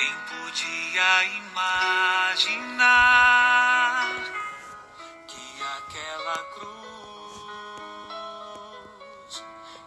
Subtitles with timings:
[0.00, 2.80] Quem podia imaginar
[5.26, 7.44] que aquela cruz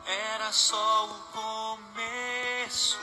[0.06, 3.00] era só o começo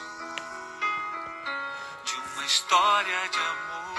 [2.04, 3.96] de uma história de amor?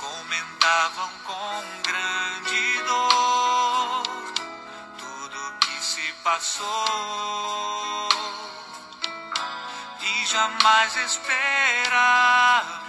[0.00, 4.02] Comentavam com grande dor
[4.98, 7.81] tudo que se passou
[10.42, 12.81] jamais esperavam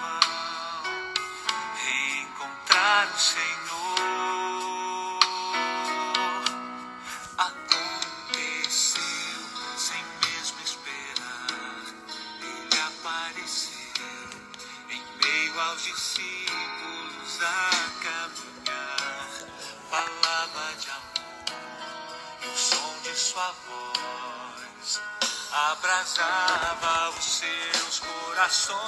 [26.04, 28.84] abrasava os seus corações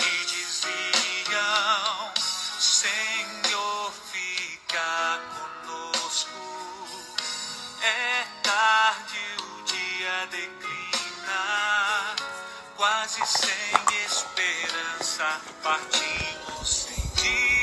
[0.00, 2.12] e diziam:
[2.58, 5.20] Senhor, fica
[5.66, 6.30] conosco.
[7.82, 12.16] É tarde, o dia declina,
[12.76, 13.74] quase sem
[14.06, 17.53] esperança, partimos sem direção.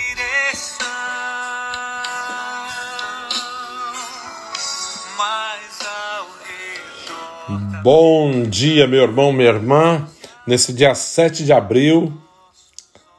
[7.84, 10.08] Bom dia, meu irmão, minha irmã.
[10.46, 12.14] Nesse dia 7 de abril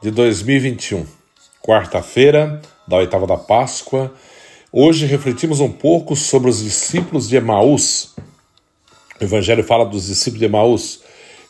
[0.01, 1.05] de 2021,
[1.61, 4.13] quarta-feira da oitava da Páscoa,
[4.71, 8.15] hoje refletimos um pouco sobre os discípulos de Emaús.
[9.19, 11.01] O Evangelho fala dos discípulos de Emaús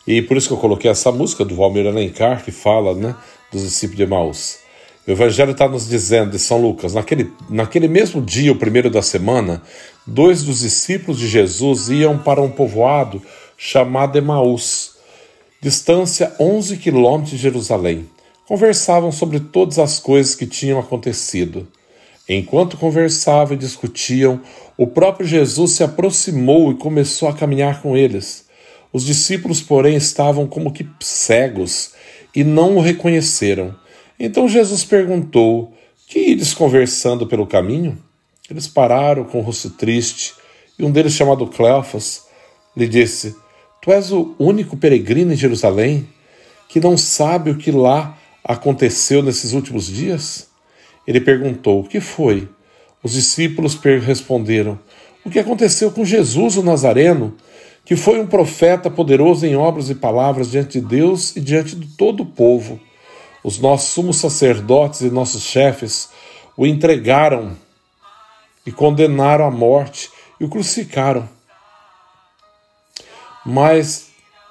[0.04, 3.14] e por isso que eu coloquei essa música do Valmir Alencar que fala né,
[3.52, 4.63] dos discípulos de Emaús.
[5.06, 9.02] O Evangelho está nos dizendo de São Lucas, naquele, naquele mesmo dia, o primeiro da
[9.02, 9.60] semana,
[10.06, 13.20] dois dos discípulos de Jesus iam para um povoado
[13.54, 14.92] chamado Emaús,
[15.60, 18.08] distância 11 quilômetros de Jerusalém.
[18.48, 21.68] Conversavam sobre todas as coisas que tinham acontecido.
[22.26, 24.40] Enquanto conversavam e discutiam,
[24.74, 28.46] o próprio Jesus se aproximou e começou a caminhar com eles.
[28.90, 31.92] Os discípulos, porém, estavam como que cegos
[32.34, 33.83] e não o reconheceram.
[34.18, 35.72] Então Jesus perguntou:
[36.06, 37.98] Que ides conversando pelo caminho?
[38.50, 40.34] Eles pararam com o rosto triste,
[40.78, 42.24] e um deles, chamado Cleofas,
[42.76, 43.34] lhe disse:
[43.82, 46.08] Tu és o único peregrino em Jerusalém
[46.68, 50.48] que não sabe o que lá aconteceu nesses últimos dias?
[51.06, 52.48] Ele perguntou: O que foi?
[53.02, 54.78] Os discípulos responderam:
[55.24, 57.36] O que aconteceu com Jesus o Nazareno,
[57.84, 61.86] que foi um profeta poderoso em obras e palavras diante de Deus e diante de
[61.96, 62.80] todo o povo.
[63.44, 66.08] Os nossos sumos sacerdotes e nossos chefes
[66.56, 67.54] o entregaram
[68.64, 70.10] e condenaram à morte
[70.40, 71.28] e o crucificaram.
[73.44, 74.08] Mas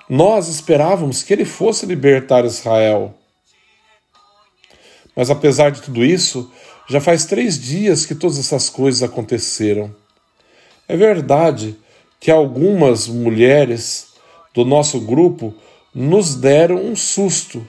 [0.07, 3.15] nós esperávamos que ele fosse libertar Israel.
[5.15, 6.51] Mas apesar de tudo isso,
[6.87, 9.95] já faz três dias que todas essas coisas aconteceram.
[10.87, 11.75] É verdade
[12.19, 14.13] que algumas mulheres
[14.53, 15.51] do nosso grupo
[15.95, 17.67] nos deram um susto.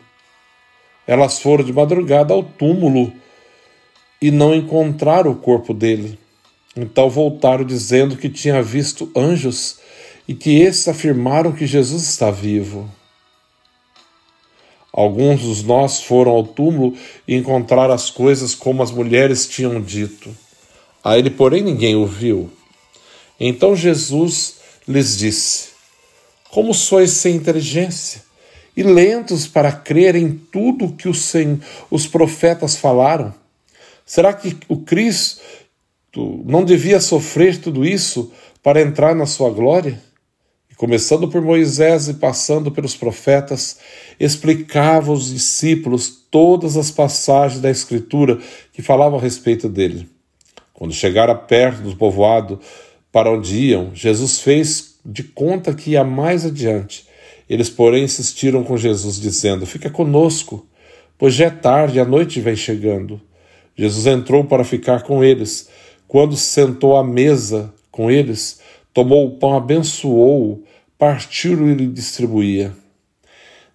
[1.07, 3.13] Elas foram de madrugada ao túmulo
[4.21, 6.19] e não encontraram o corpo dele.
[6.75, 9.79] Então voltaram dizendo que tinha visto anjos
[10.27, 12.91] e que esses afirmaram que Jesus está vivo.
[14.93, 16.97] Alguns dos nós foram ao túmulo
[17.29, 20.35] e encontraram as coisas como as mulheres tinham dito.
[21.03, 22.51] A ele, porém, ninguém o viu.
[23.39, 25.71] Então Jesus lhes disse:
[26.51, 28.23] Como sois sem inteligência
[28.77, 31.33] e lentos para crer em tudo que os,
[31.91, 33.33] os profetas falaram?
[34.05, 35.41] Será que o Cristo
[36.45, 40.01] não devia sofrer tudo isso para entrar na sua glória?
[40.71, 43.79] E começando por Moisés e passando pelos profetas,
[44.19, 48.39] explicava aos discípulos todas as passagens da Escritura
[48.73, 50.09] que falavam a respeito dele.
[50.73, 52.61] Quando chegaram perto do povoado
[53.13, 57.07] para onde iam, Jesus fez de conta que ia mais adiante.
[57.49, 60.67] Eles, porém, insistiram com Jesus, dizendo: Fica conosco,
[61.19, 63.21] pois já é tarde, a noite vem chegando.
[63.77, 65.69] Jesus entrou para ficar com eles.
[66.07, 68.61] Quando se sentou à mesa com eles,
[68.93, 70.63] tomou o pão, abençoou-o,
[70.99, 72.73] partiu e lhe distribuía.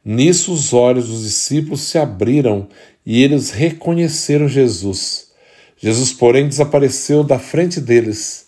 [0.03, 2.67] Nisso os olhos dos discípulos se abriram
[3.05, 5.31] e eles reconheceram Jesus.
[5.77, 8.47] Jesus, porém, desapareceu da frente deles.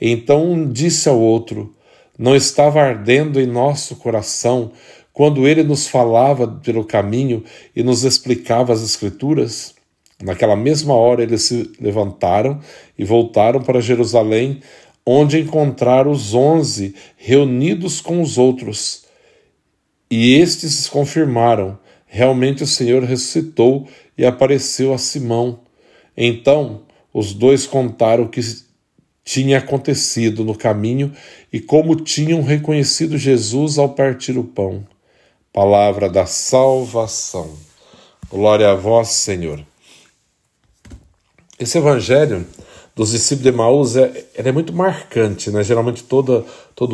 [0.00, 1.74] Então um disse ao outro:
[2.20, 4.72] Não estava ardendo em nosso coração
[5.10, 7.42] quando ele nos falava pelo caminho
[7.74, 9.74] e nos explicava as Escrituras?
[10.22, 12.60] Naquela mesma hora eles se levantaram
[12.98, 14.60] e voltaram para Jerusalém,
[15.06, 19.06] onde encontraram os onze reunidos com os outros.
[20.10, 23.88] E estes confirmaram: realmente o Senhor ressuscitou
[24.18, 25.60] e apareceu a Simão.
[26.14, 26.82] Então
[27.14, 28.42] os dois contaram que
[29.24, 31.12] tinha acontecido no caminho
[31.52, 34.86] e como tinham reconhecido Jesus ao partir o pão.
[35.52, 37.50] Palavra da salvação.
[38.30, 39.60] Glória a vós, Senhor.
[41.58, 42.46] Esse evangelho
[42.94, 45.62] dos discípulos de Maús é, é muito marcante, né?
[45.62, 46.44] Geralmente todo,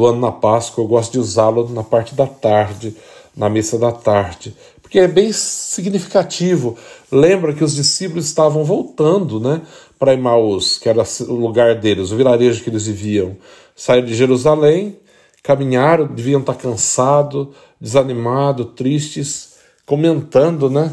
[0.06, 2.96] ano na Páscoa eu gosto de usá-lo na parte da tarde,
[3.36, 6.76] na missa da tarde, porque é bem significativo.
[7.10, 9.60] Lembra que os discípulos estavam voltando, né,
[9.98, 13.36] para Emaús, que era o lugar deles, o vilarejo que eles viviam.
[13.74, 14.98] Saíram de Jerusalém,
[15.42, 17.48] caminharam, deviam estar cansados,
[17.80, 19.56] desanimados, tristes,
[19.86, 20.92] comentando, né?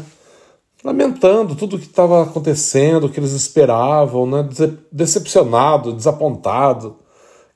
[0.82, 4.48] Lamentando tudo o que estava acontecendo, o que eles esperavam, né?
[4.92, 6.96] Decepcionado, desapontado,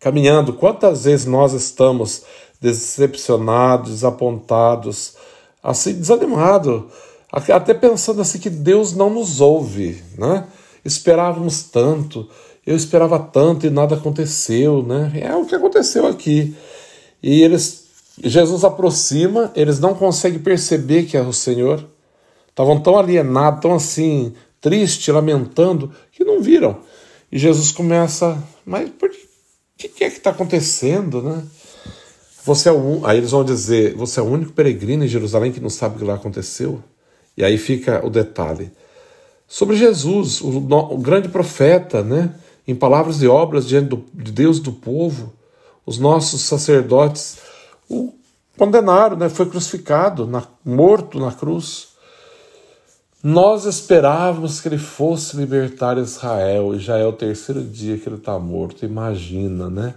[0.00, 0.55] caminhando.
[0.55, 2.25] Quantas vezes nós estamos
[2.61, 5.15] decepcionados, desapontados,
[5.62, 6.85] assim, desanimados,
[7.31, 10.47] até pensando assim que Deus não nos ouve, né?
[10.84, 12.28] Esperávamos tanto,
[12.66, 15.12] eu esperava tanto e nada aconteceu, né?
[15.14, 16.54] É o que aconteceu aqui.
[17.22, 17.86] E eles,
[18.22, 21.84] Jesus aproxima, eles não conseguem perceber que é o Senhor.
[22.48, 26.78] Estavam tão alienados, tão assim, triste, lamentando, que não viram.
[27.30, 28.36] E Jesus começa,
[28.66, 29.10] mas por
[29.76, 31.42] que, que é que está acontecendo, né?
[32.44, 35.60] Você é o, aí eles vão dizer, você é o único peregrino em Jerusalém que
[35.60, 36.82] não sabe o que lá aconteceu?
[37.36, 38.70] E aí fica o detalhe.
[39.49, 42.35] Sobre Jesus, o, o grande profeta, né?
[42.67, 45.33] em palavras e obras diante do, de Deus do povo,
[45.87, 47.39] os nossos sacerdotes
[47.89, 48.12] o
[48.59, 49.31] condenaram, né?
[49.31, 51.89] foi crucificado, na, morto na cruz.
[53.23, 58.17] Nós esperávamos que ele fosse libertar Israel, e já é o terceiro dia que ele
[58.17, 58.85] está morto.
[58.85, 59.95] Imagina, né?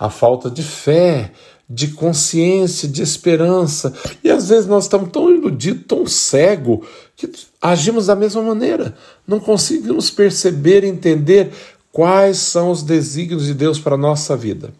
[0.00, 1.30] A falta de fé,
[1.68, 3.94] de consciência, de esperança.
[4.24, 6.80] E às vezes nós estamos tão iludidos, tão cegos,
[7.14, 7.30] que
[7.60, 8.96] agimos da mesma maneira.
[9.28, 11.52] Não conseguimos perceber, entender
[11.92, 14.72] Quais são os desígnios de Deus para a nossa vida?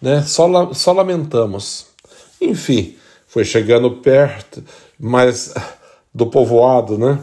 [0.00, 0.22] Né?
[0.22, 1.86] Só, só lamentamos.
[2.40, 2.96] Enfim,
[3.26, 4.62] foi chegando perto
[4.98, 5.52] mas
[6.14, 7.18] do povoado né?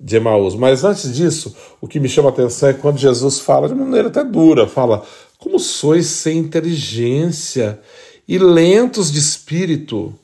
[0.00, 0.56] de Emaús.
[0.56, 4.08] Mas antes disso, o que me chama a atenção é quando Jesus fala de maneira
[4.08, 5.04] até dura: fala,
[5.44, 7.78] como sois sem inteligência
[8.26, 10.18] e lentos de espírito.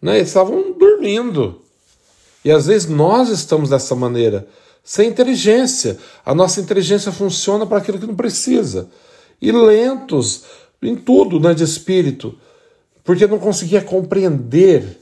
[0.00, 0.16] Né?
[0.16, 1.60] Eles estavam dormindo.
[2.42, 4.48] E às vezes nós estamos dessa maneira
[4.82, 5.98] sem inteligência.
[6.24, 8.88] A nossa inteligência funciona para aquilo que não precisa.
[9.38, 10.44] E lentos
[10.80, 12.38] em tudo, né, de espírito,
[13.04, 14.98] porque não conseguia compreender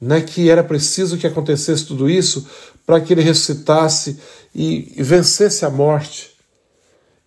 [0.00, 2.46] né, que era preciso que acontecesse tudo isso
[2.86, 4.18] para que ele ressuscitasse
[4.54, 6.35] e, e vencesse a morte.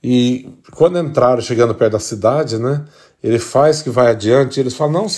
[0.04, 2.86] E quando entraram, chegando perto da cidade, né,
[3.22, 5.10] ele faz que vai adiante, eles falam: não,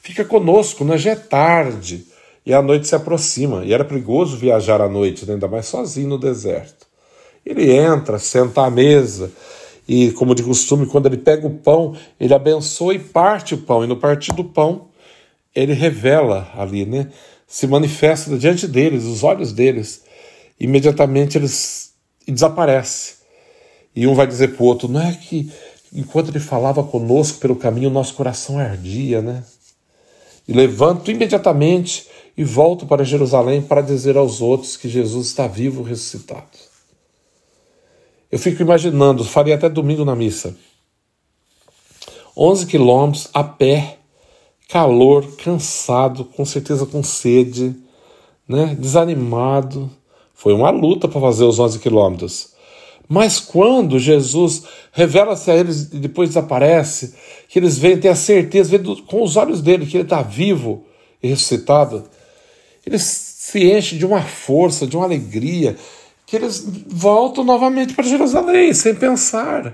[0.00, 2.06] fica conosco, né, já é tarde
[2.46, 5.34] e a noite se aproxima, e era perigoso viajar à noite, né?
[5.34, 6.86] ainda mais sozinho no deserto.
[7.44, 9.32] Ele entra, senta à mesa,
[9.88, 13.82] e como de costume, quando ele pega o pão, ele abençoa e parte o pão,
[13.82, 14.86] e no partir do pão,
[15.52, 17.10] ele revela ali, né?
[17.48, 20.04] Se manifesta diante deles, os olhos deles.
[20.58, 21.94] Imediatamente eles
[22.26, 23.15] desaparece.
[23.96, 25.50] E um vai dizer para o outro: não é que
[25.92, 29.42] enquanto ele falava conosco pelo caminho, nosso coração ardia, né?
[30.46, 32.06] E levanto imediatamente
[32.36, 36.46] e volto para Jerusalém para dizer aos outros que Jesus está vivo ressuscitado.
[38.30, 40.54] Eu fico imaginando, faria até domingo na missa.
[42.36, 43.98] 11 quilômetros a pé,
[44.68, 47.74] calor, cansado, com certeza com sede,
[48.46, 48.76] né?
[48.78, 49.90] desanimado.
[50.34, 52.55] Foi uma luta para fazer os 11 quilômetros.
[53.08, 57.14] Mas quando Jesus revela-se a eles e depois desaparece,
[57.48, 60.84] que eles veem, têm a certeza, veem com os olhos dele que ele está vivo
[61.22, 62.08] e ressuscitado,
[62.84, 65.76] eles se enchem de uma força, de uma alegria,
[66.26, 69.72] que eles voltam novamente para Jerusalém, sem pensar,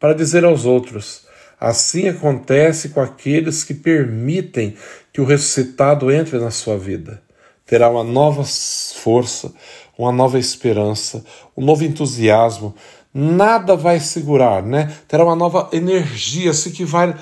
[0.00, 1.22] para dizer aos outros:
[1.60, 4.74] assim acontece com aqueles que permitem
[5.12, 7.22] que o ressuscitado entre na sua vida.
[7.64, 9.52] Terá uma nova força,
[9.98, 11.24] uma nova esperança,
[11.56, 12.74] um novo entusiasmo.
[13.12, 14.94] Nada vai segurar, né?
[15.08, 17.14] Terá uma nova energia, assim que vai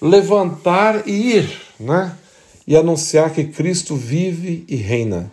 [0.00, 2.16] levantar e ir, né?
[2.70, 5.30] e anunciar que Cristo vive e reina.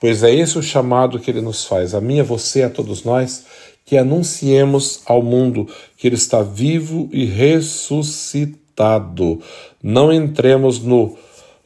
[0.00, 3.04] Pois é esse o chamado que ele nos faz, a mim, a você, a todos
[3.04, 3.44] nós,
[3.86, 8.60] que anunciemos ao mundo que ele está vivo e ressuscitado.
[9.80, 11.16] Não entremos no,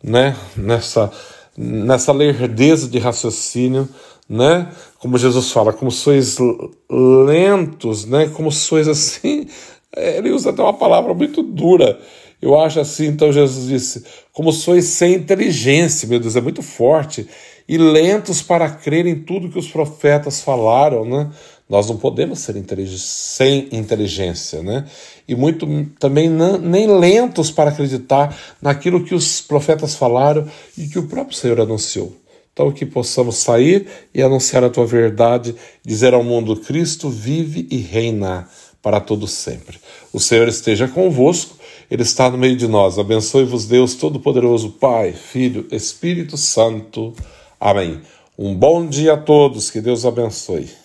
[0.03, 1.11] né, nessa,
[1.57, 3.89] nessa lerdeza de raciocínio
[4.29, 4.69] né?
[4.99, 6.37] Como Jesus fala, como sois
[6.91, 8.29] lentos, né?
[8.29, 9.47] Como sois assim.
[9.97, 11.99] Ele usa até uma palavra muito dura.
[12.43, 17.27] Eu acho assim, então Jesus disse: como sois sem inteligência, meu Deus, é muito forte,
[17.67, 21.31] e lentos para crer em tudo que os profetas falaram, né?
[21.67, 22.55] Nós não podemos ser
[22.99, 24.85] sem inteligência, né?
[25.27, 25.67] E muito
[25.99, 31.59] também nem lentos para acreditar naquilo que os profetas falaram e que o próprio Senhor
[31.59, 32.15] anunciou.
[32.55, 37.79] Então, que possamos sair e anunciar a tua verdade, dizer ao mundo: Cristo vive e
[37.79, 38.49] reina
[38.81, 39.81] para todo sempre.
[40.13, 41.57] O Senhor esteja convosco,
[41.91, 42.97] Ele está no meio de nós.
[42.97, 47.13] Abençoe-vos, Deus Todo-Poderoso, Pai, Filho, Espírito Santo.
[47.59, 48.01] Amém.
[48.39, 50.84] Um bom dia a todos, que Deus abençoe.